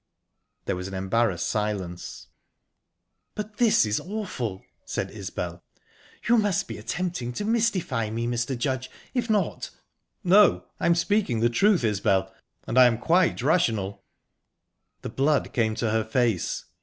There 0.65 0.75
was 0.75 0.87
an 0.87 0.95
embarrassed 0.95 1.47
silence. 1.47 2.25
"But 3.35 3.57
this 3.57 3.85
is 3.85 3.99
awful!" 3.99 4.63
said 4.83 5.11
Isbel..."You 5.11 6.39
must 6.39 6.67
be 6.67 6.79
attempting 6.79 7.31
to 7.33 7.45
mystify 7.45 8.09
me, 8.09 8.25
Mr. 8.25 8.57
Judge. 8.57 8.89
If 9.13 9.29
not..." 9.29 9.69
"No, 10.23 10.63
I 10.79 10.87
am 10.87 10.95
speaking 10.95 11.39
the 11.41 11.51
truth, 11.51 11.83
Isbel; 11.83 12.33
and 12.65 12.79
I 12.79 12.87
am 12.87 12.97
quite 12.97 13.43
rational." 13.43 14.01
The 15.03 15.09
blood 15.09 15.53
came 15.53 15.75
to 15.75 15.91
her 15.91 16.03
face. 16.03 16.65